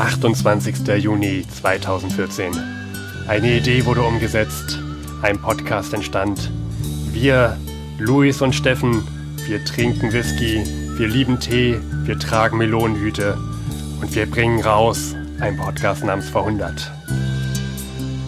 [0.00, 0.88] 28.
[0.96, 2.52] Juni 2014.
[3.28, 4.78] Eine Idee wurde umgesetzt,
[5.20, 6.50] ein Podcast entstand.
[7.12, 7.58] Wir,
[7.98, 9.06] Luis und Steffen,
[9.46, 10.64] wir trinken Whisky,
[10.96, 13.36] wir lieben Tee, wir tragen Melonenhüte
[14.00, 16.90] und wir bringen raus ein Podcast namens Verhundert.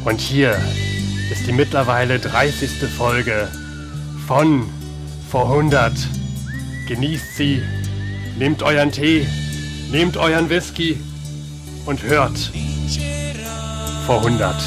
[0.04, 0.54] Und hier
[1.30, 2.70] ist die mittlerweile 30.
[2.98, 3.48] Folge
[4.26, 4.68] von
[5.30, 5.96] Vorhundert.
[6.86, 7.62] Genießt sie,
[8.38, 9.26] nehmt euren Tee,
[9.90, 10.98] nehmt euren Whisky
[11.86, 12.52] und hört
[14.06, 14.62] Vorhundert.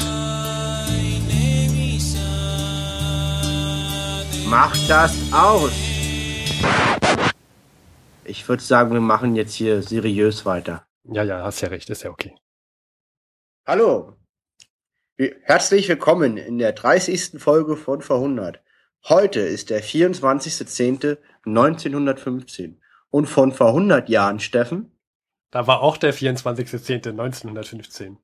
[4.48, 5.72] Macht das aus!
[8.24, 10.86] Ich würde sagen, wir machen jetzt hier seriös weiter.
[11.04, 12.34] Ja, ja, hast ja recht, ist ja okay.
[13.66, 14.16] Hallo!
[15.42, 17.38] Herzlich willkommen in der 30.
[17.38, 18.60] Folge von Verhundert.
[19.08, 22.76] Heute ist der 24.10.1915.
[23.10, 24.95] Und von vor 100 Jahren, Steffen?
[25.56, 28.16] Da war auch der 24.10.1915.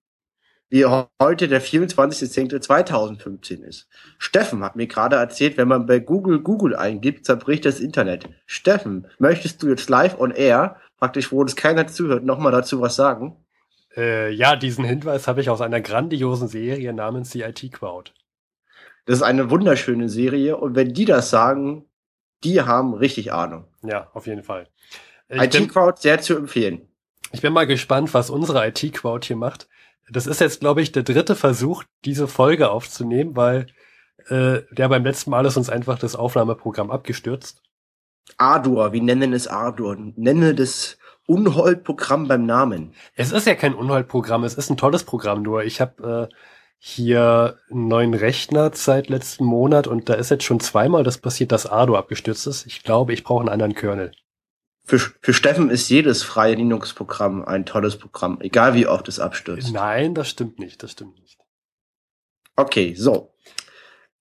[0.68, 3.88] Wie heute der 24.10.2015 ist.
[4.18, 8.28] Steffen hat mir gerade erzählt, wenn man bei Google Google eingibt, zerbricht das Internet.
[8.44, 12.96] Steffen, möchtest du jetzt live on air, praktisch wo uns keiner zuhört, nochmal dazu was
[12.96, 13.42] sagen?
[13.96, 18.12] Äh, ja, diesen Hinweis habe ich aus einer grandiosen Serie namens The IT Crowd.
[19.06, 21.86] Das ist eine wunderschöne Serie und wenn die das sagen,
[22.44, 23.68] die haben richtig Ahnung.
[23.82, 24.68] Ja, auf jeden Fall.
[25.30, 26.91] IT-Crowd sehr zu empfehlen.
[27.32, 29.68] Ich bin mal gespannt, was unsere IT-Crowd hier macht.
[30.10, 33.66] Das ist jetzt, glaube ich, der dritte Versuch, diese Folge aufzunehmen, weil
[34.28, 37.62] äh, der beim letzten Mal ist uns einfach das Aufnahmeprogramm abgestürzt.
[38.36, 39.96] Ardur, wir nennen es Ardur.
[40.16, 42.92] Nenne das Unhold-Programm beim Namen.
[43.14, 46.34] Es ist ja kein Unhold-Programm, es ist ein tolles Programm, nur ich habe äh,
[46.78, 51.52] hier einen neuen Rechner seit letzten Monat und da ist jetzt schon zweimal das passiert,
[51.52, 52.66] dass Ardo abgestürzt ist.
[52.66, 54.12] Ich glaube, ich brauche einen anderen Kernel.
[54.84, 59.72] Für, für Steffen ist jedes freie Linux-Programm ein tolles Programm, egal wie oft es abstürzt.
[59.72, 61.38] Nein, das stimmt nicht, das stimmt nicht.
[62.56, 63.34] Okay, so.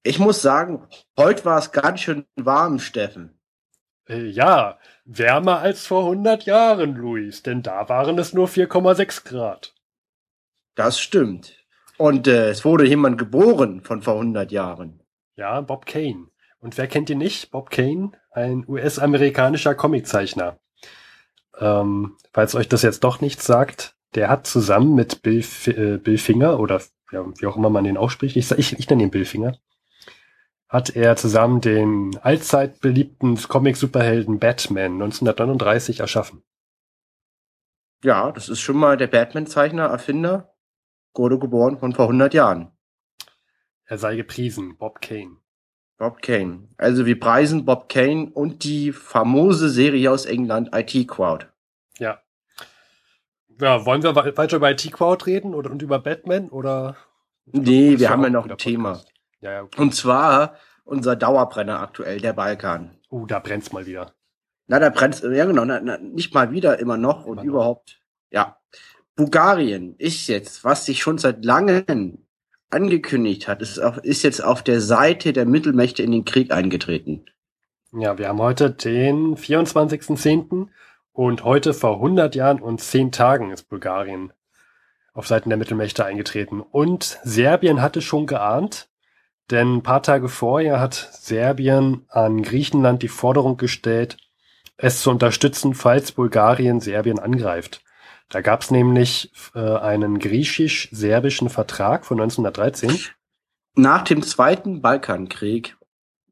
[0.04, 3.40] Ich muss sagen, heute war es ganz schön warm, Steffen.
[4.08, 9.74] Äh, ja, wärmer als vor 100 Jahren, Luis, denn da waren es nur 4,6 Grad.
[10.76, 11.54] Das stimmt.
[11.98, 15.04] Und äh, es wurde jemand geboren von vor 100 Jahren.
[15.36, 16.28] Ja, Bob Kane.
[16.62, 17.52] Und wer kennt ihn nicht?
[17.52, 20.60] Bob Kane, ein US-amerikanischer Comiczeichner.
[21.60, 26.18] Ähm, falls euch das jetzt doch nichts sagt, der hat zusammen mit Bill, äh, Bill
[26.18, 29.26] Finger oder ja, wie auch immer man den ausspricht, ich, ich, ich nenne ihn Bill
[29.26, 29.58] Finger,
[30.70, 36.44] hat er zusammen den allzeit beliebten Comic-Superhelden Batman 1939 erschaffen.
[38.04, 40.54] Ja, das ist schon mal der Batman-Zeichner, Erfinder,
[41.14, 42.72] wurde geboren von vor 100 Jahren.
[43.86, 45.41] Er sei gepriesen, Bob Kane.
[46.02, 46.68] Bob Kane.
[46.78, 51.46] Also wir preisen Bob Kane und die famose Serie aus England, IT Crowd.
[52.00, 52.20] Ja.
[53.60, 56.98] Ja, wollen wir weiter über IT Crowd reden oder und über Batman oder?
[57.46, 59.00] Nee, wir haben ja noch ein Thema.
[59.42, 59.80] Ja, ja, okay.
[59.80, 62.98] Und zwar unser Dauerbrenner aktuell, der Balkan.
[63.12, 64.16] Uh, da brennt's mal wieder.
[64.66, 67.54] Na, da brennt's, ja genau, na, na, nicht mal wieder, immer noch und Immer noch.
[67.54, 68.02] überhaupt.
[68.32, 68.58] Ja.
[69.16, 72.26] Bulgarien ist jetzt, was sich schon seit langem
[72.72, 77.26] angekündigt hat, ist, auf, ist jetzt auf der Seite der Mittelmächte in den Krieg eingetreten.
[77.94, 80.68] Ja, wir haben heute den 24.10.
[81.12, 84.32] und heute vor 100 Jahren und 10 Tagen ist Bulgarien
[85.14, 86.62] auf Seiten der Mittelmächte eingetreten.
[86.62, 88.90] Und Serbien hatte schon geahnt,
[89.50, 94.18] denn ein paar Tage vorher hat Serbien an Griechenland die Forderung gestellt,
[94.78, 97.84] es zu unterstützen, falls Bulgarien Serbien angreift.
[98.32, 102.98] Da gab es nämlich äh, einen griechisch-serbischen Vertrag von 1913.
[103.76, 105.78] Nach dem Zweiten Balkankrieg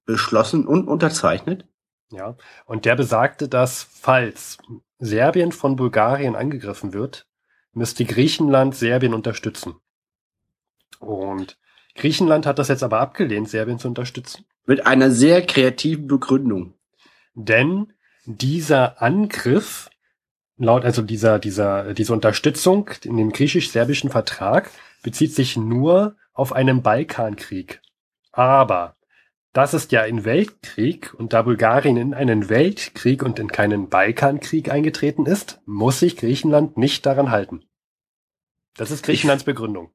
[0.06, 1.68] beschlossen und unterzeichnet.
[2.12, 4.58] Ja, und der besagte, dass falls
[4.98, 7.28] Serbien von Bulgarien angegriffen wird,
[7.74, 9.76] müsste Griechenland Serbien unterstützen.
[11.00, 11.60] Und
[11.96, 14.46] Griechenland hat das jetzt aber abgelehnt, Serbien zu unterstützen.
[14.66, 16.74] Mit einer sehr kreativen Begründung.
[17.36, 17.94] Denn
[18.26, 19.90] dieser Angriff,
[20.60, 24.70] laut, also dieser, dieser, diese Unterstützung in dem griechisch-serbischen Vertrag
[25.02, 27.82] bezieht sich nur auf einen Balkankrieg.
[28.32, 28.96] Aber
[29.54, 34.70] das ist ja ein Weltkrieg und da Bulgarien in einen Weltkrieg und in keinen Balkankrieg
[34.70, 37.66] eingetreten ist, muss sich Griechenland nicht daran halten.
[38.76, 39.92] Das ist Griechenlands Begründung.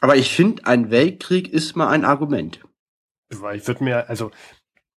[0.00, 2.60] Aber ich finde, ein Weltkrieg ist mal ein Argument.
[3.28, 4.32] Weil ich würde mir, also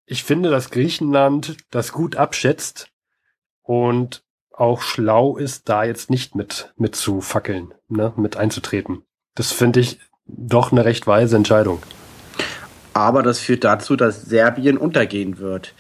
[0.07, 2.91] ich finde, dass Griechenland das gut abschätzt
[3.63, 4.25] und
[4.57, 9.03] auch schlau ist, da jetzt nicht mit, mit zu fackeln, ne, mit einzutreten.
[9.35, 11.83] Das finde ich doch eine recht weise Entscheidung.
[12.93, 15.75] Aber das führt dazu, dass Serbien untergehen wird.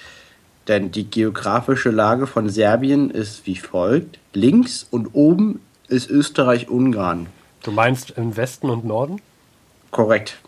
[0.66, 4.18] Denn die geografische Lage von Serbien ist wie folgt.
[4.32, 7.26] Links und oben ist Österreich-Ungarn.
[7.62, 9.20] Du meinst im Westen und Norden?
[9.90, 10.40] Korrekt.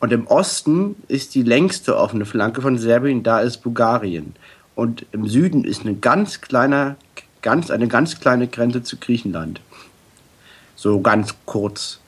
[0.00, 4.34] Und im Osten ist die längste offene Flanke von Serbien, da ist Bulgarien.
[4.74, 6.96] Und im Süden ist eine ganz kleine,
[7.42, 9.60] ganz, eine ganz kleine Grenze zu Griechenland.
[10.76, 12.00] So ganz kurz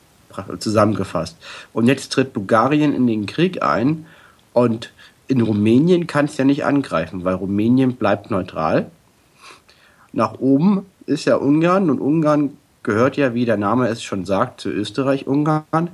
[0.59, 1.37] zusammengefasst.
[1.73, 4.07] Und jetzt tritt Bulgarien in den Krieg ein
[4.53, 4.93] und
[5.29, 8.91] in Rumänien kann es ja nicht angreifen, weil Rumänien bleibt neutral.
[10.13, 14.61] Nach oben ist ja Ungarn und Ungarn gehört ja, wie der Name es schon sagt,
[14.61, 15.91] zu Österreich-Ungarn.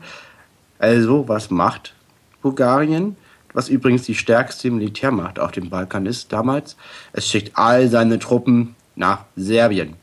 [0.79, 1.95] Also, was macht
[2.43, 3.17] Bulgarien?
[3.53, 6.77] Was übrigens die stärkste Militärmacht auf dem Balkan ist damals.
[7.13, 9.97] Es schickt all seine Truppen nach Serbien.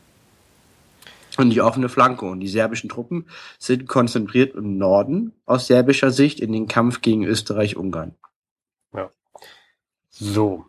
[1.38, 2.25] Und die offene Flanke.
[2.25, 3.28] Und die serbischen Truppen
[3.60, 8.16] sind konzentriert im Norden aus serbischer Sicht in den Kampf gegen Österreich-Ungarn.
[8.94, 9.12] Ja.
[10.10, 10.66] So.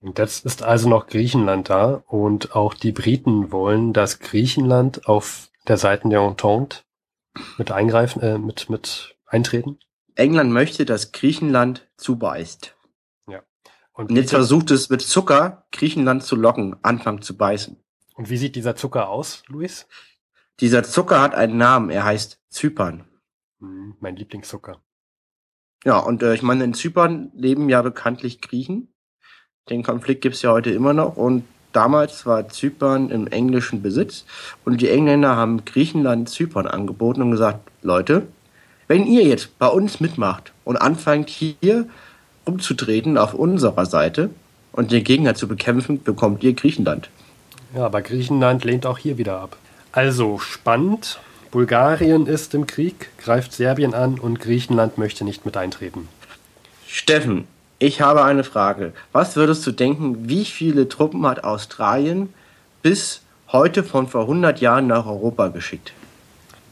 [0.00, 5.50] Und jetzt ist also noch Griechenland da und auch die Briten wollen, dass Griechenland auf
[5.68, 6.78] der Seite der Entente
[7.58, 9.78] mit eingreifen, äh, mit, mit eintreten?
[10.14, 12.75] England möchte, dass Griechenland zubeißt.
[13.96, 17.78] Und, und jetzt versucht es mit Zucker Griechenland zu locken, anfangen zu beißen.
[18.14, 19.88] Und wie sieht dieser Zucker aus, Luis?
[20.60, 23.04] Dieser Zucker hat einen Namen, er heißt Zypern.
[23.58, 24.82] Hm, mein Lieblingszucker.
[25.84, 28.94] Ja, und äh, ich meine, in Zypern leben ja bekanntlich Griechen.
[29.70, 34.26] Den Konflikt gibt's ja heute immer noch und damals war Zypern im englischen Besitz
[34.64, 38.28] und die Engländer haben Griechenland Zypern angeboten und gesagt, Leute,
[38.88, 41.88] wenn ihr jetzt bei uns mitmacht und anfangt hier
[42.46, 44.30] umzutreten auf unserer Seite
[44.72, 47.10] und den Gegner zu bekämpfen, bekommt ihr Griechenland.
[47.74, 49.56] Ja, aber Griechenland lehnt auch hier wieder ab.
[49.92, 51.20] Also spannend.
[51.50, 56.08] Bulgarien ist im Krieg, greift Serbien an und Griechenland möchte nicht mit eintreten.
[56.86, 57.46] Steffen,
[57.78, 58.92] ich habe eine Frage.
[59.12, 62.32] Was würdest du denken, wie viele Truppen hat Australien
[62.82, 65.92] bis heute von vor 100 Jahren nach Europa geschickt?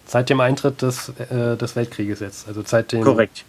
[0.07, 3.03] Seit dem Eintritt des, äh, des Weltkrieges jetzt, also seit dem...
[3.03, 3.45] Korrekt.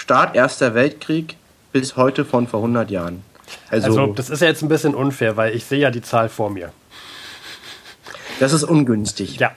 [0.00, 1.36] Start Erster Weltkrieg
[1.72, 3.22] bis heute von vor 100 Jahren.
[3.68, 6.30] Also, also das ist ja jetzt ein bisschen unfair, weil ich sehe ja die Zahl
[6.30, 6.72] vor mir.
[8.38, 9.38] Das ist ungünstig.
[9.38, 9.52] Ja.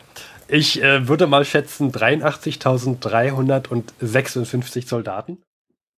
[0.50, 5.42] Ich äh, würde mal schätzen 83.356 Soldaten.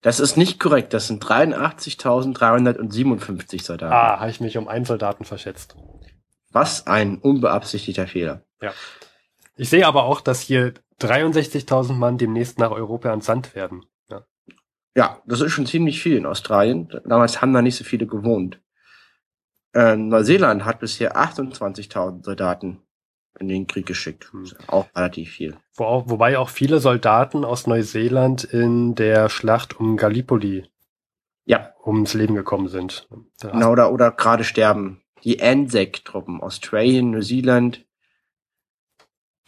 [0.04, 0.94] Das ist nicht korrekt.
[0.94, 3.94] Das sind 83.357 Soldaten.
[3.94, 5.76] Ah, habe ich mich um einen Soldaten verschätzt.
[6.52, 8.44] Was ein unbeabsichtigter Fehler.
[8.62, 8.74] Ja.
[9.58, 13.84] Ich sehe aber auch, dass hier 63.000 Mann demnächst nach Europa entsandt werden.
[14.96, 15.22] Ja.
[15.26, 16.90] das ist schon ziemlich viel in Australien.
[17.06, 18.62] Damals haben da nicht so viele gewohnt.
[19.74, 22.82] Äh, Neuseeland hat bisher 28.000 Soldaten
[23.40, 24.32] in den Krieg geschickt.
[24.32, 24.50] Hm.
[24.68, 25.58] Auch relativ viel.
[25.76, 30.66] Wo, wobei auch viele Soldaten aus Neuseeland in der Schlacht um Gallipoli
[31.46, 31.74] ja.
[31.86, 33.08] ums Leben gekommen sind.
[33.42, 35.02] Genau, oder, oder gerade sterben.
[35.24, 37.86] Die Anzac-Truppen, Australien, Neuseeland,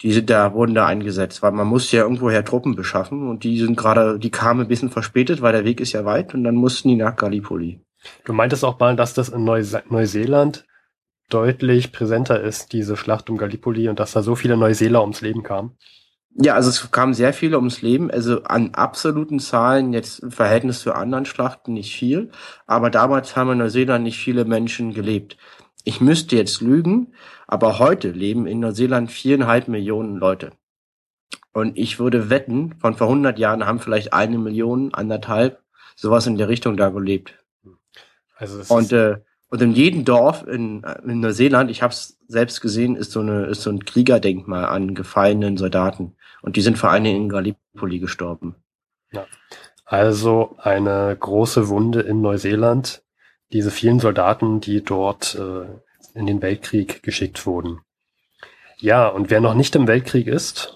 [0.02, 3.58] die sind da, wurden da eingesetzt, weil man muss ja irgendwoher Truppen beschaffen und die
[3.58, 6.54] sind gerade, die kamen ein bisschen verspätet, weil der Weg ist ja weit und dann
[6.54, 7.80] mussten die nach Gallipoli.
[8.24, 10.64] Du meintest auch mal, dass das in Neuse Neuseeland
[11.28, 15.42] deutlich präsenter ist, diese Schlacht um Gallipoli und dass da so viele Neuseeler ums Leben
[15.42, 15.76] kamen.
[16.34, 20.80] Ja, also es kamen sehr viele ums Leben, also an absoluten Zahlen jetzt im Verhältnis
[20.80, 22.30] zu anderen Schlachten nicht viel,
[22.66, 25.36] aber damals haben in Neuseeland nicht viele Menschen gelebt.
[25.84, 27.14] Ich müsste jetzt lügen,
[27.48, 30.52] aber heute leben in Neuseeland viereinhalb Millionen Leute.
[31.52, 35.60] Und ich würde wetten, von vor 100 Jahren haben vielleicht eine Million, anderthalb,
[35.96, 37.34] sowas in der Richtung da gelebt.
[38.36, 39.16] Also und äh,
[39.50, 43.46] und in jedem Dorf in, in Neuseeland, ich habe es selbst gesehen, ist so eine
[43.46, 47.98] ist so ein Kriegerdenkmal an gefallenen Soldaten und die sind vor allen Dingen in Gallipoli
[47.98, 48.56] gestorben.
[49.10, 49.26] Ja.
[49.86, 53.02] Also eine große Wunde in Neuseeland,
[53.52, 55.66] diese vielen Soldaten, die dort äh,
[56.18, 57.80] in den Weltkrieg geschickt wurden.
[58.78, 60.74] Ja, und wer noch nicht im Weltkrieg ist,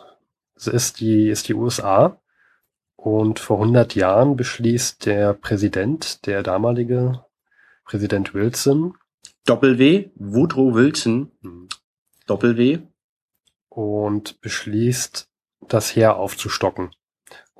[0.56, 2.20] ist die ist die USA
[2.96, 7.24] und vor 100 Jahren beschließt der Präsident, der damalige
[7.84, 8.94] Präsident Wilson.
[9.44, 11.32] Doppel-W, Woodrow Wilson.
[11.40, 11.68] Mhm.
[12.26, 12.78] Doppel-W.
[13.68, 15.28] Und beschließt,
[15.68, 16.90] das Heer aufzustocken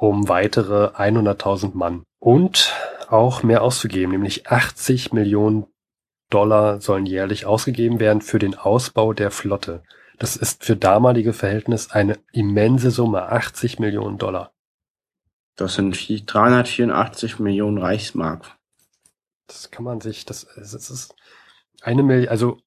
[0.02, 2.72] um weitere 100.000 Mann und
[3.08, 5.66] auch mehr auszugeben, nämlich 80 Millionen
[6.32, 9.82] Dollar sollen jährlich ausgegeben werden für den Ausbau der Flotte.
[10.18, 14.52] Das ist für damalige Verhältnis eine immense Summe, 80 Millionen Dollar.
[15.56, 18.56] Das sind 384 Millionen Reichsmark.
[19.46, 21.14] Das kann man sich, das, das ist
[21.82, 22.58] eine Million, also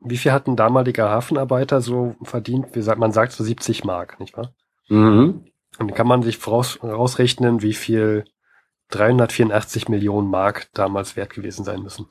[0.00, 2.74] wie viel hat ein damaliger Hafenarbeiter so verdient?
[2.74, 4.52] Wie sagt, man sagt so 70 Mark, nicht wahr?
[4.88, 5.46] Mhm.
[5.78, 8.24] Und dann kann man sich voraus, rausrechnen, wie viel
[8.90, 12.06] 384 Millionen Mark damals wert gewesen sein müssen.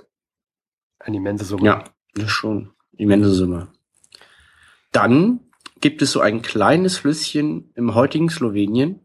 [1.04, 1.66] Eine immense Summe.
[1.66, 1.84] Ja,
[2.16, 3.68] das schon immense Summe.
[4.92, 5.42] Dann
[5.82, 9.02] gibt es so ein kleines Flüsschen im heutigen Slowenien.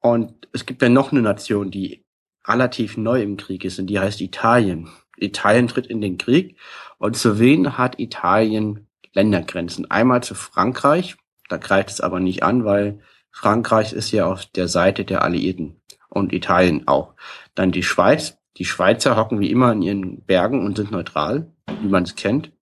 [0.00, 2.04] Und es gibt ja noch eine Nation, die
[2.46, 4.88] relativ neu im Krieg ist und die heißt Italien.
[5.16, 6.58] Italien tritt in den Krieg
[6.98, 9.90] und zu wen hat Italien Ländergrenzen?
[9.90, 11.16] Einmal zu Frankreich,
[11.48, 13.00] da greift es aber nicht an, weil
[13.30, 17.14] Frankreich ist ja auf der Seite der Alliierten und Italien auch.
[17.54, 18.38] Dann die Schweiz.
[18.58, 22.52] Die Schweizer hocken wie immer in ihren Bergen und sind neutral, wie man es kennt.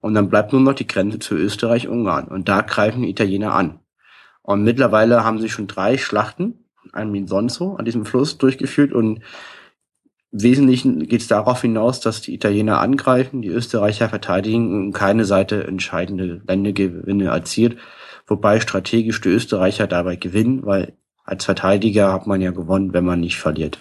[0.00, 2.28] Und dann bleibt nur noch die Grenze zu Österreich-Ungarn.
[2.28, 3.80] Und da greifen die Italiener an.
[4.42, 8.92] Und mittlerweile haben sie schon drei Schlachten an Minsonzo, an diesem Fluss, durchgeführt.
[8.92, 9.20] Und
[10.32, 15.24] im Wesentlichen geht es darauf hinaus, dass die Italiener angreifen, die Österreicher verteidigen und keine
[15.24, 17.78] Seite entscheidende Ländegewinne erzielt.
[18.26, 23.20] Wobei strategisch die Österreicher dabei gewinnen, weil als Verteidiger hat man ja gewonnen, wenn man
[23.20, 23.78] nicht verliert.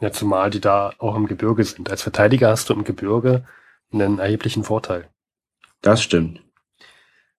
[0.00, 1.90] Ja, zumal die da auch im Gebirge sind.
[1.90, 3.44] Als Verteidiger hast du im Gebirge
[3.92, 5.08] einen erheblichen Vorteil.
[5.80, 6.42] Das stimmt.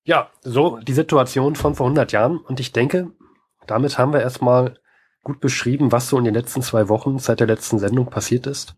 [0.04, 2.38] Ja, so die Situation von vor 100 Jahren.
[2.38, 3.12] Und ich denke,
[3.68, 4.80] damit haben wir erstmal
[5.24, 8.76] gut beschrieben, was so in den letzten zwei Wochen seit der letzten Sendung passiert ist.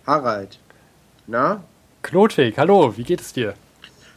[0.08, 0.58] Harald.
[1.27, 1.63] Na?
[2.01, 3.53] Klotwig, hallo, wie geht es dir?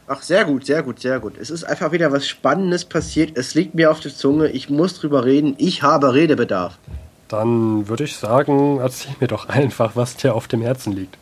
[0.07, 1.37] Ach, sehr gut, sehr gut, sehr gut.
[1.37, 3.37] Es ist einfach wieder was Spannendes passiert.
[3.37, 4.47] Es liegt mir auf der Zunge.
[4.47, 5.53] Ich muss drüber reden.
[5.59, 6.79] Ich habe Redebedarf.
[7.27, 11.19] Dann würde ich sagen, erzähl mir doch einfach, was dir auf dem Herzen liegt.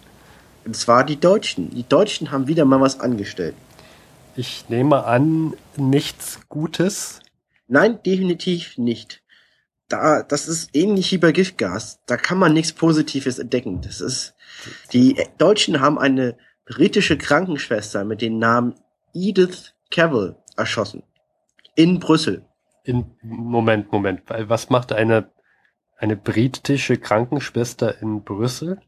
[0.63, 1.71] Und zwar die Deutschen.
[1.71, 3.55] Die Deutschen haben wieder mal was angestellt.
[4.37, 7.19] Ich nehme an, nichts Gutes.
[7.67, 9.24] Nein, definitiv nicht
[9.87, 11.99] da, das ist ähnlich wie bei Giftgas.
[12.05, 13.81] Da kann man nichts Positives entdecken.
[13.81, 14.35] Das ist,
[14.93, 18.75] die Deutschen haben eine britische Krankenschwester mit dem Namen
[19.13, 21.03] Edith Cavell erschossen.
[21.75, 22.45] In Brüssel.
[22.83, 24.21] In, Moment, Moment.
[24.27, 25.31] Was macht eine,
[25.97, 28.79] eine britische Krankenschwester in Brüssel?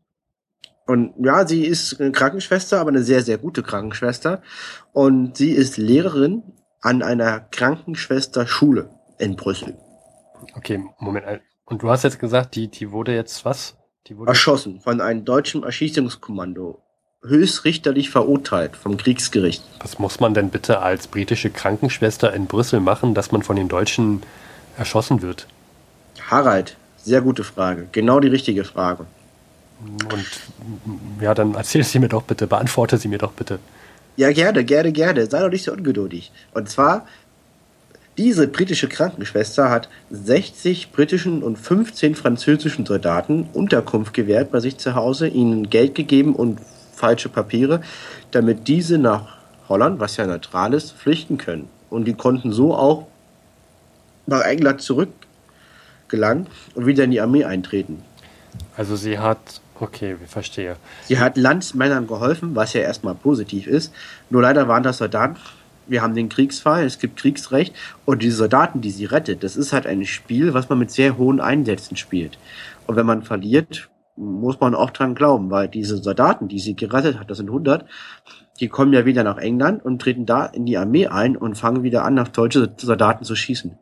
[0.88, 4.42] Und ja, sie ist eine Krankenschwester, aber eine sehr, sehr gute Krankenschwester.
[4.94, 6.44] Und sie ist Lehrerin
[6.82, 8.90] an einer Krankenschwesterschule
[9.20, 9.78] in Brüssel.
[10.56, 11.42] Okay, Moment.
[11.66, 13.76] Und du hast jetzt gesagt, die, die wurde jetzt was?
[14.08, 16.82] Die wurde Erschossen von einem deutschen Erschießungskommando.
[17.24, 19.64] Höchstrichterlich verurteilt vom Kriegsgericht.
[19.80, 23.68] Was muss man denn bitte als britische Krankenschwester in Brüssel machen, dass man von den
[23.68, 24.22] Deutschen
[24.78, 25.48] erschossen wird?
[26.30, 27.88] Harald, sehr gute Frage.
[27.92, 29.08] Genau die richtige Frage.
[29.82, 30.26] Und
[31.22, 33.60] ja, dann erzähl sie mir doch bitte, beantworte sie mir doch bitte.
[34.16, 35.28] Ja, gerne, gerne, gerne.
[35.28, 36.32] Sei doch nicht so ungeduldig.
[36.54, 37.06] Und zwar
[38.18, 44.96] diese britische Krankenschwester hat 60 britischen und 15 französischen Soldaten Unterkunft gewährt bei sich zu
[44.96, 46.60] Hause, ihnen Geld gegeben und
[46.94, 47.82] falsche Papiere,
[48.32, 49.38] damit diese nach
[49.70, 51.70] Holland, was ja neutral ist, flüchten können.
[51.90, 53.08] Und die konnten so auch
[54.26, 58.02] nach England zurückgelangen und wieder in die Armee eintreten.
[58.76, 60.76] Also sie hat, okay, ich verstehe.
[61.06, 63.94] Sie hat Landsmännern geholfen, was ja erstmal positiv ist.
[64.32, 65.38] Nur leider waren das Soldaten,
[65.88, 67.76] wir haben den Kriegsfall, es gibt Kriegsrecht
[68.06, 71.18] und die Soldaten, die sie rettet, das ist halt ein Spiel, was man mit sehr
[71.18, 72.38] hohen Einsätzen spielt.
[72.86, 77.20] Und wenn man verliert, muss man auch dran glauben, weil diese Soldaten, die sie gerettet
[77.20, 77.86] hat, das sind 100,
[78.60, 81.84] die kommen ja wieder nach England und treten da in die Armee ein und fangen
[81.84, 83.78] wieder an, nach deutsche Soldaten zu schießen.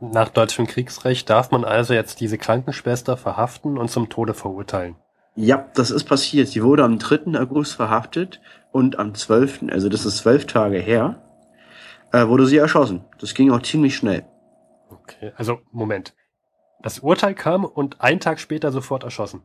[0.00, 4.94] Nach deutschem Kriegsrecht darf man also jetzt diese Krankenschwester verhaften und zum Tode verurteilen.
[5.34, 6.48] Ja, das ist passiert.
[6.48, 7.38] Sie wurde am 3.
[7.38, 8.40] August verhaftet
[8.70, 11.20] und am 12., also das ist zwölf Tage her,
[12.16, 13.04] äh, wurde sie erschossen.
[13.18, 14.24] Das ging auch ziemlich schnell.
[14.90, 16.14] Okay, also Moment.
[16.82, 19.42] Das Urteil kam und einen Tag später sofort erschossen.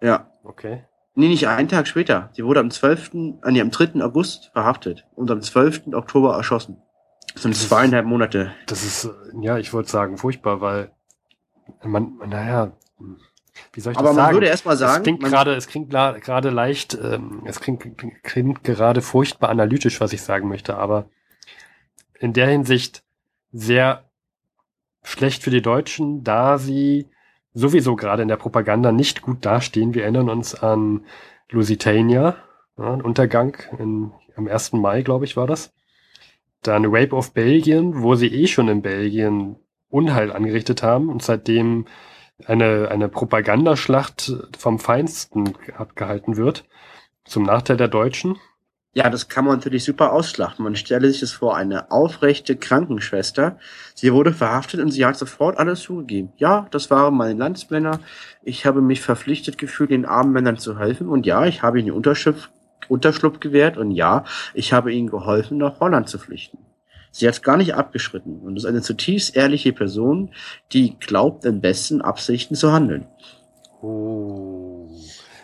[0.00, 0.30] Ja.
[0.44, 0.84] Okay.
[1.14, 2.30] Nee, nicht einen Tag später.
[2.32, 4.02] Sie wurde am 12., äh, nee, am 3.
[4.02, 5.88] August verhaftet und am 12.
[5.92, 6.82] Oktober erschossen.
[7.34, 8.52] Das sind das zweieinhalb Monate.
[8.66, 9.08] Das ist,
[9.40, 10.90] ja, ich wollte sagen, furchtbar, weil
[11.82, 12.72] man, naja,
[13.72, 14.18] wie soll ich Aber das sagen?
[14.18, 17.60] Aber man würde erst mal sagen, es klingt gerade, es klingt gerade leicht, ähm, es
[17.60, 17.84] klingt,
[18.22, 21.06] klingt gerade furchtbar analytisch, was ich sagen möchte, aber
[22.22, 23.02] in der Hinsicht
[23.52, 24.04] sehr
[25.02, 27.08] schlecht für die Deutschen, da sie
[27.52, 29.94] sowieso gerade in der Propaganda nicht gut dastehen.
[29.94, 31.04] Wir erinnern uns an
[31.50, 32.36] Lusitania,
[32.78, 34.72] ja, ein Untergang in, am 1.
[34.74, 35.72] Mai, glaube ich, war das.
[36.62, 39.56] Dann Rape of Belgien, wo sie eh schon in Belgien
[39.90, 41.86] Unheil angerichtet haben und seitdem
[42.46, 46.64] eine, eine Propagandaschlacht vom Feinsten abgehalten wird,
[47.24, 48.38] zum Nachteil der Deutschen.
[48.94, 50.64] Ja, das kann man natürlich super ausschlachten.
[50.64, 53.58] Man stelle sich das vor, eine aufrechte Krankenschwester.
[53.94, 56.32] Sie wurde verhaftet und sie hat sofort alles zugegeben.
[56.36, 58.00] Ja, das waren meine Landsmänner.
[58.42, 61.08] Ich habe mich verpflichtet gefühlt, den armen Männern zu helfen.
[61.08, 62.50] Und ja, ich habe ihnen Unterschlupf,
[62.88, 63.78] Unterschlupf gewährt.
[63.78, 66.58] Und ja, ich habe ihnen geholfen, nach Holland zu flüchten.
[67.12, 70.30] Sie hat gar nicht abgeschritten und ist eine zutiefst ehrliche Person,
[70.72, 73.06] die glaubt, in besten Absichten zu handeln.
[73.80, 74.88] Oh.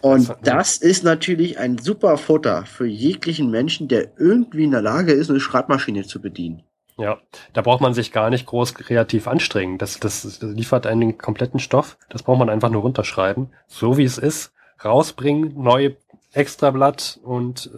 [0.00, 5.12] Und das ist natürlich ein super Futter für jeglichen Menschen, der irgendwie in der Lage
[5.12, 6.62] ist, eine Schreibmaschine zu bedienen.
[6.98, 7.18] Ja,
[7.52, 9.78] da braucht man sich gar nicht groß kreativ anstrengen.
[9.78, 11.96] Das, das, das liefert einen kompletten Stoff.
[12.08, 13.50] Das braucht man einfach nur runterschreiben.
[13.68, 14.52] So wie es ist.
[14.84, 15.96] Rausbringen, neue
[16.32, 17.70] Extrablatt und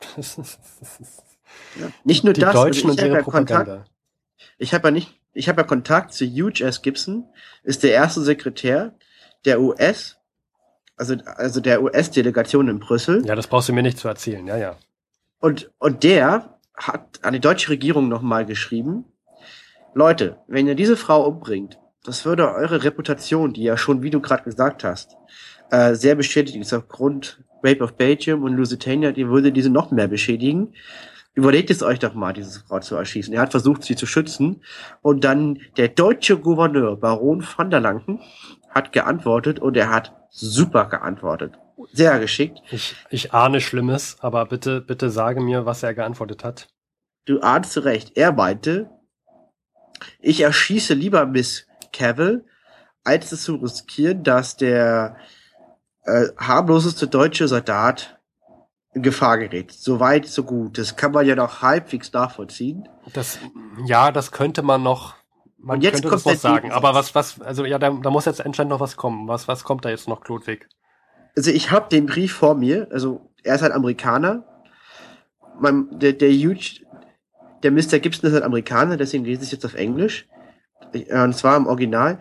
[0.16, 1.88] ja.
[2.04, 2.54] nicht nur die das.
[2.54, 3.64] Deutschen also und ihre ja Propaganda.
[3.64, 3.90] Kontakt,
[4.58, 6.82] ich habe ja nicht, ich habe ja Kontakt zu Hugh S.
[6.82, 7.24] Gibson,
[7.62, 8.94] ist der erste Sekretär
[9.44, 10.17] der US,
[10.98, 13.24] also, also der US-Delegation in Brüssel.
[13.26, 14.46] Ja, das brauchst du mir nicht zu erzählen.
[14.46, 14.76] Ja, ja.
[15.40, 19.04] Und, und der hat an die deutsche Regierung nochmal geschrieben,
[19.94, 24.20] Leute, wenn ihr diese Frau umbringt, das würde eure Reputation, die ja schon, wie du
[24.20, 25.16] gerade gesagt hast,
[25.70, 30.08] äh, sehr beschädigt ist aufgrund Rape of Belgium und Lusitania, die würde diese noch mehr
[30.08, 30.74] beschädigen.
[31.34, 33.32] Überlegt es euch doch mal, diese Frau zu erschießen.
[33.34, 34.62] Er hat versucht, sie zu schützen.
[35.02, 38.20] Und dann der deutsche Gouverneur, Baron van der Lanken,
[38.70, 41.58] hat geantwortet und er hat super geantwortet.
[41.92, 42.60] Sehr geschickt.
[42.70, 46.68] Ich, ich ahne Schlimmes, aber bitte, bitte sage mir, was er geantwortet hat.
[47.24, 48.16] Du ahnst recht.
[48.16, 48.90] Er meinte,
[50.18, 52.44] ich erschieße lieber Miss Cavill,
[53.04, 55.16] als es zu riskieren, dass der
[56.04, 58.18] äh, harmloseste deutsche Soldat
[58.94, 59.72] in Gefahr gerät.
[59.72, 60.78] So weit, so gut.
[60.78, 62.88] Das kann man ja noch halbwegs nachvollziehen.
[63.12, 63.38] Das,
[63.84, 65.14] ja, das könnte man noch,
[65.58, 66.72] man Und jetzt könnte kommt das sagen.
[66.72, 69.28] Aber was, was, also ja, da, da muss jetzt anscheinend noch was kommen.
[69.28, 70.68] Was, was kommt da jetzt noch, Klodwig?
[71.36, 72.88] Also ich habe den Brief vor mir.
[72.90, 74.44] Also er ist halt Amerikaner.
[75.60, 76.80] Mein, der, der Huge,
[77.62, 77.98] der Mr.
[77.98, 80.28] Gibson ist halt Amerikaner, deswegen lese ich jetzt auf Englisch.
[80.92, 82.18] Äh, Und zwar im Original.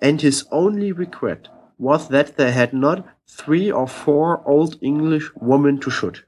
[0.00, 5.80] And his only regret was that they had not three or four old English women
[5.80, 6.26] to shoot.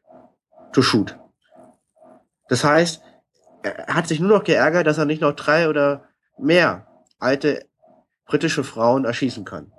[0.73, 1.17] To shoot.
[2.49, 3.03] Das heißt,
[3.63, 6.06] er hat sich nur noch geärgert, dass er nicht noch drei oder
[6.39, 6.87] mehr
[7.19, 7.67] alte
[8.27, 9.73] britische Frauen erschießen kann.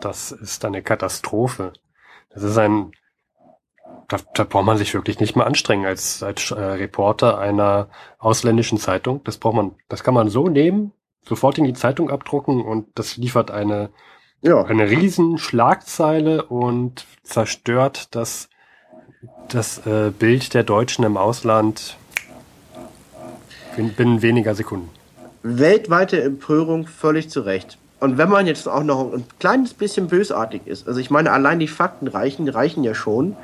[0.00, 1.72] Das ist eine Katastrophe.
[2.30, 2.92] Das ist ein,
[4.08, 8.78] da, da braucht man sich wirklich nicht mehr anstrengen als, als äh, Reporter einer ausländischen
[8.78, 9.22] Zeitung.
[9.24, 10.92] Das braucht man, das kann man so nehmen,
[11.24, 13.90] sofort in die Zeitung abdrucken und das liefert eine,
[14.42, 14.64] Ja.
[14.64, 18.48] eine riesen Schlagzeile und zerstört das,
[19.48, 21.96] das äh, Bild der Deutschen im Ausland
[23.76, 24.90] in binnen weniger Sekunden.
[25.42, 27.78] Weltweite Empörung völlig zu Recht.
[28.00, 31.58] Und wenn man jetzt auch noch ein kleines bisschen bösartig ist, also ich meine, allein
[31.58, 33.36] die Fakten reichen, reichen ja schon,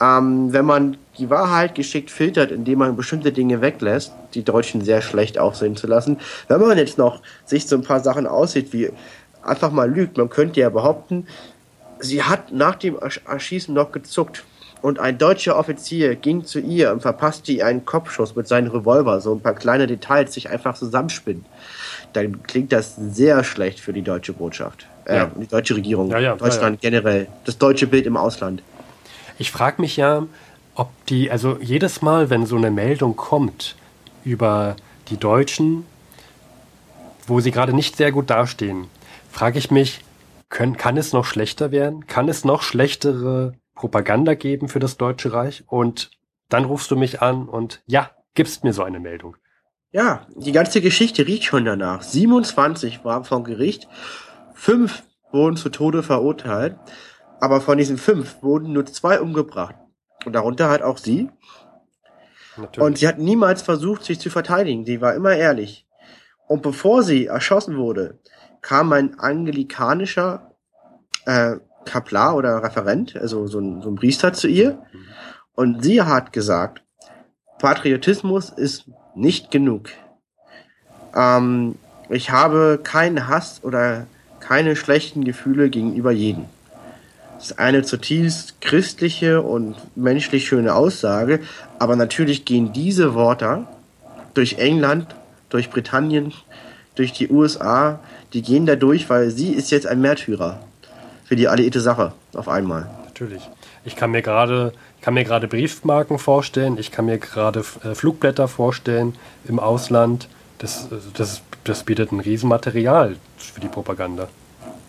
[0.00, 5.02] ähm, wenn man die Wahrheit geschickt filtert, indem man bestimmte Dinge weglässt, die Deutschen sehr
[5.02, 6.18] schlecht aussehen zu lassen.
[6.48, 8.90] Wenn man jetzt noch sich so ein paar Sachen aussieht, wie
[9.42, 11.26] einfach mal lügt, man könnte ja behaupten,
[11.98, 14.44] sie hat nach dem Ersch- Erschießen noch gezuckt.
[14.82, 19.20] Und ein deutscher Offizier ging zu ihr und verpasste ihr einen Kopfschuss mit seinem Revolver.
[19.20, 21.44] So ein paar kleine Details sich einfach zusammenspinnen.
[22.12, 24.86] Dann klingt das sehr schlecht für die deutsche Botschaft.
[25.04, 25.30] Äh, Ja.
[25.36, 26.10] die deutsche Regierung.
[26.10, 27.28] Ja, ja, Deutschland generell.
[27.44, 28.62] Das deutsche Bild im Ausland.
[29.38, 30.26] Ich frage mich ja,
[30.74, 33.76] ob die, also jedes Mal, wenn so eine Meldung kommt
[34.24, 34.76] über
[35.08, 35.84] die Deutschen,
[37.26, 38.86] wo sie gerade nicht sehr gut dastehen,
[39.30, 40.00] frage ich mich,
[40.48, 42.06] können, kann es noch schlechter werden?
[42.06, 45.64] Kann es noch schlechtere Propaganda geben für das Deutsche Reich?
[45.66, 46.10] Und
[46.50, 49.38] dann rufst du mich an und ja, gibst mir so eine Meldung.
[49.90, 52.02] Ja, die ganze Geschichte riecht schon danach.
[52.02, 53.88] 27 waren vom Gericht,
[54.52, 56.76] fünf wurden zu Tode verurteilt,
[57.40, 59.76] aber von diesen fünf wurden nur zwei umgebracht.
[60.26, 61.30] Und darunter halt auch sie.
[62.58, 62.86] Natürlich.
[62.86, 64.84] Und sie hat niemals versucht, sich zu verteidigen.
[64.84, 65.86] Sie war immer ehrlich.
[66.46, 68.18] Und bevor sie erschossen wurde,
[68.60, 70.54] kam ein anglikanischer
[71.24, 74.78] äh, Kaplar oder Referent, also so ein, so ein Priester zu ihr.
[75.54, 76.82] Und sie hat gesagt,
[77.58, 79.90] Patriotismus ist nicht genug.
[81.14, 81.76] Ähm,
[82.08, 84.06] ich habe keinen Hass oder
[84.40, 86.46] keine schlechten Gefühle gegenüber jedem.
[87.36, 91.40] Das ist eine zutiefst christliche und menschlich schöne Aussage,
[91.78, 93.66] aber natürlich gehen diese Worte
[94.34, 95.14] durch England,
[95.48, 96.32] durch Britannien,
[96.94, 98.00] durch die USA,
[98.32, 100.60] die gehen da durch, weil sie ist jetzt ein Märtyrer
[101.30, 102.90] für die alliierte Sache auf einmal.
[103.04, 103.48] natürlich.
[103.84, 108.48] Ich kann mir gerade, kann mir gerade Briefmarken vorstellen, ich kann mir gerade äh, Flugblätter
[108.48, 109.14] vorstellen
[109.46, 110.26] im Ausland.
[110.58, 114.26] Das, das, das bietet ein Riesenmaterial für die Propaganda.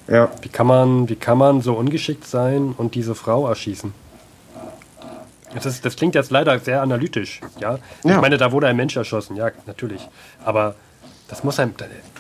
[0.07, 0.31] Ja.
[0.41, 3.93] Wie kann man, wie kann man so ungeschickt sein und diese Frau erschießen?
[5.53, 7.77] Das, das klingt jetzt leider sehr analytisch, ja?
[8.03, 8.15] ja?
[8.15, 10.09] Ich meine, da wurde ein Mensch erschossen, ja, natürlich.
[10.43, 10.73] Aber
[11.31, 11.73] das muss einem,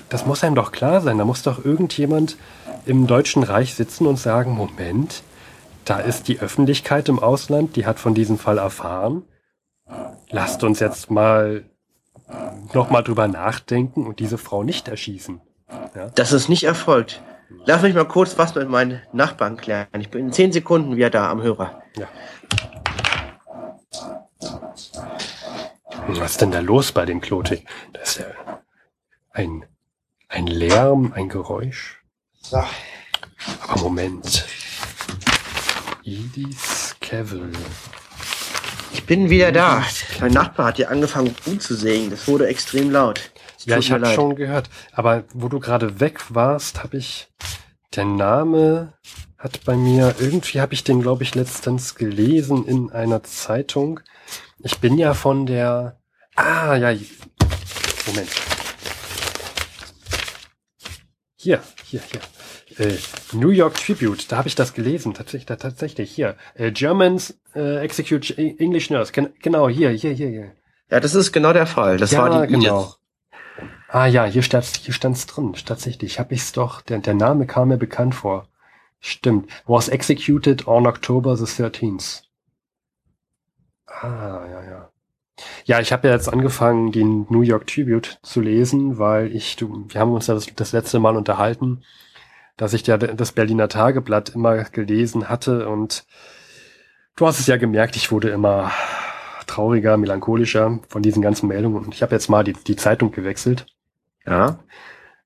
[0.07, 1.17] das muss einem doch klar sein.
[1.17, 2.37] Da muss doch irgendjemand
[2.85, 5.21] im Deutschen Reich sitzen und sagen, Moment,
[5.83, 9.23] da ist die Öffentlichkeit im Ausland, die hat von diesem Fall erfahren.
[10.29, 11.65] Lasst uns jetzt mal
[12.73, 15.41] nochmal drüber nachdenken und diese Frau nicht erschießen.
[15.93, 16.09] Ja?
[16.15, 17.21] Das ist nicht erfolgt.
[17.65, 19.87] Lass mich mal kurz was mit meinen Nachbarn klären.
[19.99, 21.81] Ich bin in zehn Sekunden wieder da am Hörer.
[21.97, 22.07] Ja.
[26.07, 27.65] Was ist denn da los bei dem Klotik?
[27.91, 28.50] Das ist ja
[29.31, 29.65] ein,
[30.27, 32.01] ein Lärm, ein Geräusch.
[32.41, 32.63] So.
[33.67, 34.45] Aber Moment.
[36.03, 37.51] Edith Cavill.
[38.93, 39.85] Ich bin wieder da.
[40.19, 42.09] Mein Nachbar hat hier angefangen umzusägen.
[42.09, 43.31] Das wurde extrem laut.
[43.65, 44.69] Ja, ich habe schon gehört.
[44.91, 47.27] Aber wo du gerade weg warst, habe ich
[47.95, 48.93] der Name
[49.37, 53.99] hat bei mir irgendwie habe ich den glaube ich letztens gelesen in einer Zeitung.
[54.59, 55.99] Ich bin ja von der
[56.35, 56.95] Ah ja
[58.05, 58.50] Moment.
[61.43, 62.85] Hier, hier, hier.
[62.85, 62.97] Äh,
[63.33, 66.35] New York Tribute, da habe ich das gelesen, tatsächlich, da, tatsächlich hier.
[66.53, 70.51] Äh, Germans äh, Execute English Nurse, Gen genau, hier, hier, hier, hier.
[70.91, 71.97] Ja, das ist genau der Fall.
[71.97, 72.93] Das ja, war die genau.
[73.87, 75.55] Ah ja, hier stand's, hier stand's drin.
[75.65, 76.81] Tatsächlich, habe ich's doch.
[76.81, 78.47] Der, der Name kam mir bekannt vor.
[78.99, 79.49] Stimmt.
[79.65, 82.21] Was executed on October the 13th.
[83.87, 84.90] Ah, ja, ja.
[85.65, 89.85] Ja, ich habe ja jetzt angefangen, den New York Tribute zu lesen, weil ich, du,
[89.87, 91.83] wir haben uns ja das, das letzte Mal unterhalten,
[92.57, 96.05] dass ich ja das Berliner Tageblatt immer gelesen hatte und
[97.15, 98.71] du hast es ja gemerkt, ich wurde immer
[99.47, 103.65] trauriger, melancholischer von diesen ganzen Meldungen und ich habe jetzt mal die, die Zeitung gewechselt.
[104.25, 104.59] Ja.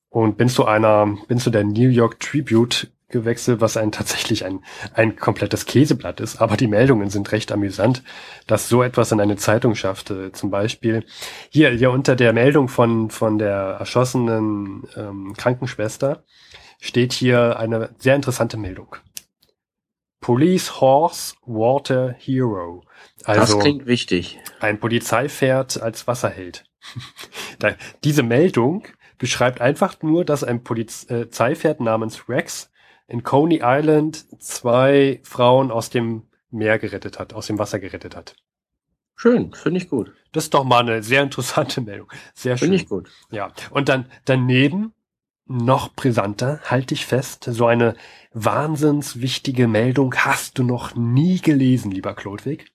[0.09, 4.59] Und bin zu einer, bin zu der New York Tribute gewechselt, was ein tatsächlich ein,
[4.93, 6.41] ein komplettes Käseblatt ist.
[6.41, 8.03] Aber die Meldungen sind recht amüsant,
[8.45, 10.11] dass so etwas in eine Zeitung schafft.
[10.11, 11.05] Äh, zum Beispiel
[11.49, 16.23] hier, hier unter der Meldung von, von der erschossenen ähm, Krankenschwester
[16.81, 18.97] steht hier eine sehr interessante Meldung.
[20.19, 22.83] Police Horse Water Hero.
[23.23, 24.39] Also das klingt wichtig.
[24.59, 26.65] Ein Polizeipferd als Wasserheld.
[27.59, 32.71] da, diese Meldung beschreibt einfach nur, dass ein Polizeipferd namens Rex
[33.07, 38.35] in Coney Island zwei Frauen aus dem Meer gerettet hat, aus dem Wasser gerettet hat.
[39.15, 40.13] Schön, finde ich gut.
[40.31, 42.11] Das ist doch mal eine sehr interessante Meldung.
[42.33, 42.67] Sehr schön.
[42.67, 43.09] Finde ich gut.
[43.31, 43.51] Ja.
[43.71, 44.93] Und dann daneben
[45.47, 47.95] noch brisanter, halte ich fest, so eine
[48.33, 52.71] wahnsinns wichtige Meldung hast du noch nie gelesen, lieber Klodwig.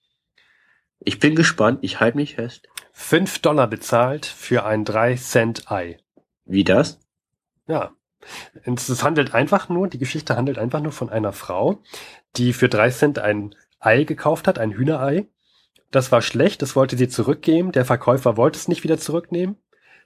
[0.99, 2.69] Ich bin gespannt, ich halte mich fest.
[2.93, 5.97] Fünf Dollar bezahlt für ein drei Cent Ei.
[6.45, 6.99] Wie das?
[7.67, 7.91] Ja.
[8.63, 11.81] Es handelt einfach nur, die Geschichte handelt einfach nur von einer Frau,
[12.35, 15.27] die für drei Cent ein Ei gekauft hat, ein Hühnerei.
[15.89, 17.71] Das war schlecht, das wollte sie zurückgeben.
[17.71, 19.57] Der Verkäufer wollte es nicht wieder zurücknehmen.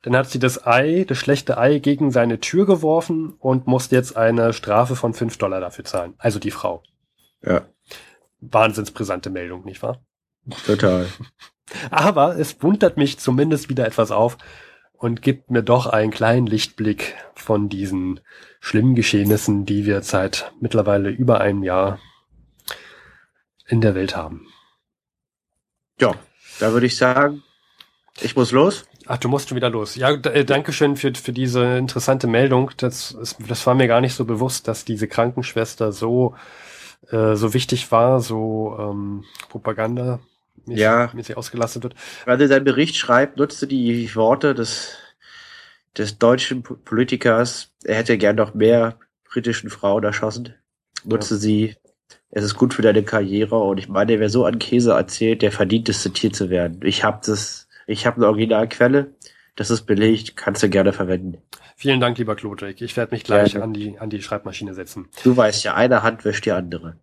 [0.01, 4.15] Dann hat sie das Ei, das schlechte Ei, gegen seine Tür geworfen und musste jetzt
[4.15, 6.13] eine Strafe von fünf Dollar dafür zahlen.
[6.17, 6.83] Also die Frau.
[7.41, 7.65] Ja.
[8.39, 10.03] Wahnsinnsbrisante Meldung, nicht wahr?
[10.65, 11.07] Total.
[11.89, 14.37] Aber es wundert mich zumindest wieder etwas auf,
[14.97, 18.19] und gibt mir doch einen kleinen Lichtblick von diesen
[18.59, 21.99] schlimmen Geschehnissen, die wir seit mittlerweile über einem Jahr
[23.67, 24.47] in der Welt haben.
[25.99, 26.13] Ja,
[26.59, 27.43] da würde ich sagen,
[28.21, 28.85] ich muss los.
[29.07, 29.95] Ach, du musst schon wieder los.
[29.95, 32.71] Ja, äh, danke schön für, für diese interessante Meldung.
[32.77, 36.35] Das, ist, das war mir gar nicht so bewusst, dass diese Krankenschwester so,
[37.11, 40.19] äh, so wichtig war, so ähm, Propaganda
[40.65, 41.11] mäßig, ja.
[41.13, 41.95] mäßig ausgelastet wird.
[42.25, 44.97] Weil er seinen Bericht schreibt, nutzte die Worte des,
[45.97, 50.53] des deutschen Politikers, er hätte gern noch mehr britischen Frauen erschossen.
[51.03, 51.39] Nutzte ja.
[51.39, 51.75] sie,
[52.29, 55.51] es ist gut für deine Karriere und ich meine, wer so an Käse erzählt, der
[55.51, 56.79] verdient es, zitiert zu werden.
[56.83, 59.13] Ich habe das, ich habe eine Originalquelle,
[59.55, 61.37] das ist belegt, kannst du gerne verwenden.
[61.77, 62.81] Vielen Dank, lieber Klodrik.
[62.81, 65.09] Ich werde mich gleich ja, an die, an die Schreibmaschine setzen.
[65.23, 66.95] Du weißt ja, eine Hand wäscht die andere.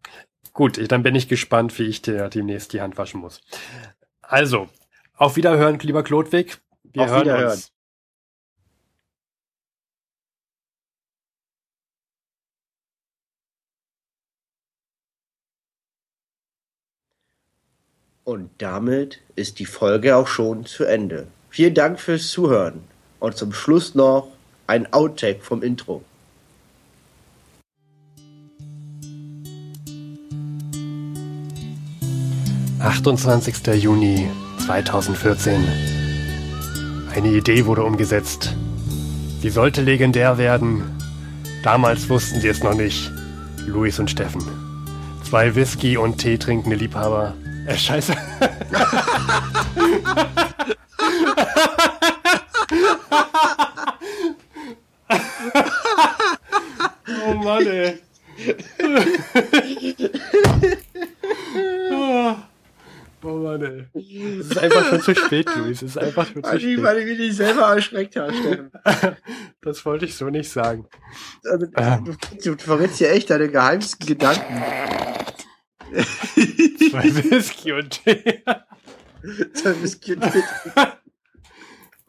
[0.52, 3.40] Gut, dann bin ich gespannt, wie ich dir demnächst die Hand waschen muss.
[4.20, 4.68] Also,
[5.14, 6.58] auf Wiederhören, lieber Klodwig.
[6.84, 7.52] Wir auf hören Wiederhören.
[7.52, 7.72] uns.
[18.24, 21.26] Und damit ist die Folge auch schon zu Ende.
[21.50, 22.84] Vielen Dank fürs Zuhören.
[23.18, 24.28] Und zum Schluss noch
[24.66, 26.04] ein Outtake vom Intro.
[32.82, 33.82] 28.
[33.82, 34.28] Juni
[34.66, 35.62] 2014.
[37.14, 38.54] Eine Idee wurde umgesetzt.
[39.40, 40.82] Sie sollte legendär werden.
[41.62, 43.10] Damals wussten sie es noch nicht.
[43.66, 44.42] Luis und Steffen.
[45.28, 47.34] Zwei Whisky- und Tee trinkende Liebhaber.
[47.66, 48.14] Äh, scheiße.
[57.24, 57.98] oh Mann, ey.
[61.92, 62.34] oh.
[63.22, 63.86] oh Mann, ey.
[64.40, 65.83] Es ist einfach schon zu spät, Luis.
[65.83, 66.83] Es ist einfach schon zu spät.
[66.83, 68.70] weil ich mich selber erschreckt habe, Steffen.
[69.62, 70.88] Das wollte ich so nicht sagen.
[71.44, 72.16] Also, Ähm.
[72.42, 74.62] du, verrätst ja echt deine geheimsten Gedanken.
[75.94, 78.42] Zwei Whisky und Tee.
[79.62, 80.25] Das Kind-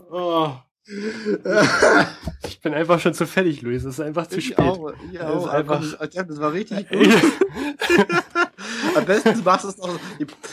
[0.10, 0.54] Oh.
[2.46, 3.84] Ich bin einfach schon zu fertig, Luis.
[3.84, 4.60] Es ist einfach zu Ich spät.
[4.60, 5.48] auch, ich Das auch.
[5.48, 7.08] einfach- Das, war richtig gut.
[8.96, 9.98] Am besten du machst es noch.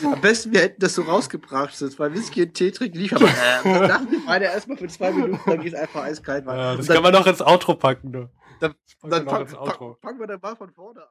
[0.03, 3.27] Am besten wir hätten das so rausgebracht, so zwei Whisky und Tee trinken, lief aber.
[3.27, 3.31] Äh,
[3.63, 6.57] dann lachen wir beide erstmal für zwei Minuten, dann geht es einfach eiskalt weiter.
[6.57, 8.11] Ja, das Und kann man noch ins Outro packen.
[8.11, 8.29] Du.
[8.59, 9.97] dann, packen dann ins Outro.
[10.01, 11.07] fang, fangen wir dann mal von vorne an.